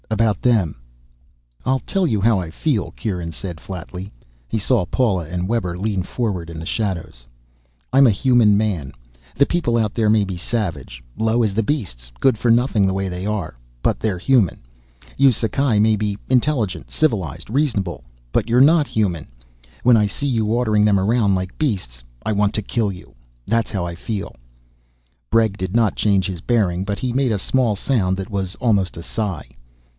About 0.09 0.41
them." 0.41 0.75
"I'll 1.63 1.79
tell 1.79 2.05
you 2.05 2.21
how 2.21 2.39
I 2.39 2.49
feel," 2.49 2.91
Kieran 2.91 3.31
said 3.31 3.59
flatly. 3.61 4.11
He 4.47 4.57
saw 4.57 4.85
Paula 4.85 5.27
and 5.27 5.47
Webber 5.47 5.77
lean 5.77 6.03
forward 6.03 6.49
in 6.49 6.59
the 6.59 6.65
shadows. 6.65 7.27
"I'm 7.93 8.07
a 8.07 8.11
human 8.11 8.57
man. 8.57 8.93
The 9.35 9.45
people 9.45 9.77
out 9.77 9.93
there 9.93 10.09
may 10.09 10.23
be 10.25 10.37
savage, 10.37 11.03
low 11.17 11.43
as 11.43 11.53
the 11.53 11.63
beasts, 11.63 12.11
good 12.19 12.37
for 12.37 12.49
nothing 12.49 12.85
the 12.87 12.93
way 12.93 13.09
they 13.09 13.25
are 13.25 13.55
but 13.83 13.99
they're 13.99 14.17
human. 14.17 14.59
You 15.17 15.29
Sakae 15.31 15.79
may 15.79 15.95
be 15.95 16.17
intelligent, 16.29 16.89
civilized, 16.89 17.49
reasonable, 17.49 18.03
but 18.31 18.49
you're 18.49 18.59
not 18.61 18.87
human. 18.87 19.27
When 19.83 19.97
I 19.97 20.07
see 20.07 20.27
you 20.27 20.47
ordering 20.47 20.83
them 20.83 20.99
around 20.99 21.35
like 21.35 21.57
beasts, 21.57 22.03
I 22.25 22.31
want 22.33 22.53
to 22.55 22.61
kill 22.61 22.91
you. 22.91 23.13
That's 23.45 23.69
how 23.71 23.85
I 23.85 23.95
feel." 23.95 24.35
Bregg 25.29 25.57
did 25.57 25.75
not 25.75 25.95
change 25.95 26.25
his 26.25 26.41
bearing, 26.41 26.83
but 26.85 26.99
he 26.99 27.13
made 27.13 27.31
a 27.31 27.39
small 27.39 27.75
sound 27.75 28.17
that 28.17 28.31
was 28.31 28.55
almost 28.55 28.97
a 28.97 29.03
sigh. 29.03 29.47